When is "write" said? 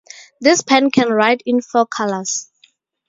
1.13-1.43